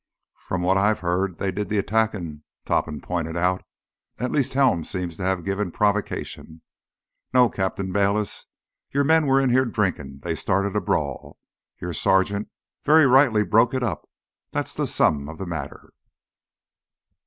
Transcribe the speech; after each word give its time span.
"From 0.47 0.63
what 0.63 0.77
I've 0.77 1.01
heard, 1.01 1.37
they 1.37 1.51
did 1.51 1.69
the 1.69 1.77
attacking," 1.77 2.41
Topham 2.65 3.01
pointed 3.01 3.37
out. 3.37 3.63
"At 4.17 4.31
least 4.31 4.53
Helms 4.55 4.89
seems 4.89 5.15
to 5.17 5.23
have 5.23 5.45
given 5.45 5.69
provocation. 5.69 6.63
No, 7.35 7.49
Captain 7.49 7.91
Bayliss, 7.91 8.47
your 8.89 9.03
men 9.03 9.27
were 9.27 9.39
in 9.39 9.51
here 9.51 9.63
drinking. 9.65 10.21
They 10.23 10.33
started 10.33 10.75
a 10.75 10.81
brawl. 10.81 11.37
Your 11.79 11.93
sergeant 11.93 12.49
very 12.83 13.05
rightly 13.05 13.43
broke 13.43 13.75
it 13.75 13.83
up. 13.83 14.09
That's 14.49 14.73
the 14.73 14.87
sum 14.87 15.29
of 15.29 15.37
the 15.37 15.45
matter!" 15.45 15.93